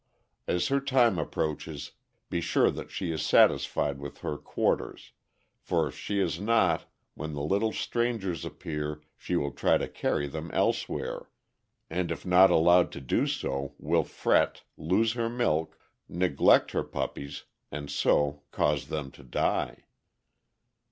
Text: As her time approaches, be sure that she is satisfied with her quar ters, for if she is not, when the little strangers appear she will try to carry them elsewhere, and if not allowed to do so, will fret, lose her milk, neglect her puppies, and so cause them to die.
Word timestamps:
As 0.47 0.69
her 0.69 0.79
time 0.79 1.19
approaches, 1.19 1.91
be 2.31 2.41
sure 2.41 2.71
that 2.71 2.89
she 2.89 3.11
is 3.11 3.21
satisfied 3.23 3.99
with 3.99 4.21
her 4.21 4.35
quar 4.35 4.75
ters, 4.75 5.11
for 5.59 5.89
if 5.89 5.95
she 5.95 6.19
is 6.19 6.39
not, 6.41 6.85
when 7.13 7.33
the 7.33 7.43
little 7.43 7.71
strangers 7.71 8.43
appear 8.43 9.03
she 9.15 9.35
will 9.35 9.51
try 9.51 9.77
to 9.77 9.87
carry 9.87 10.25
them 10.25 10.49
elsewhere, 10.55 11.29
and 11.87 12.09
if 12.09 12.25
not 12.25 12.49
allowed 12.49 12.91
to 12.93 12.99
do 12.99 13.27
so, 13.27 13.75
will 13.77 14.03
fret, 14.03 14.63
lose 14.75 15.13
her 15.13 15.29
milk, 15.29 15.77
neglect 16.09 16.71
her 16.71 16.83
puppies, 16.83 17.43
and 17.71 17.91
so 17.91 18.41
cause 18.51 18.87
them 18.87 19.11
to 19.11 19.21
die. 19.21 19.83